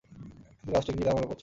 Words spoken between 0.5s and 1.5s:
কিন্তু কাজটি কী, তা মনে পড়ছে না।